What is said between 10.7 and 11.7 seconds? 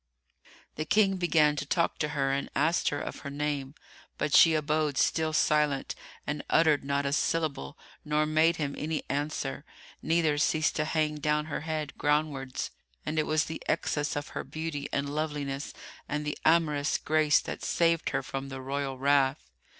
to hang down her